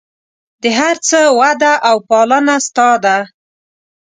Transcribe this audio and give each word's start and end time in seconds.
د 0.61 0.63
هر 0.79 0.95
څه 1.07 1.19
وده 1.39 1.73
او 1.89 1.95
پالنه 2.09 2.55
ستا 2.67 2.89
ده. 3.03 3.17